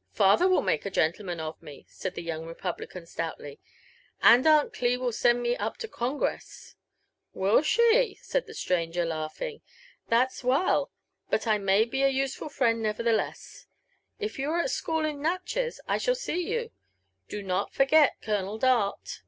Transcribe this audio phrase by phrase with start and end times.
[0.12, 3.58] "Father will make a genlleman of me," said the young republican stoutly; *•
[4.20, 6.74] and Aunt Cli will send me up to Congress.""
[7.32, 9.62] Will she?" said the stranger, laughing:*•
[10.08, 10.90] that's well;
[11.30, 13.66] but I may be a useful friend, nevertheless.
[14.18, 16.70] If you are at school at Natchez, I shall see you.
[17.30, 19.22] Do not forget Colonel Dart."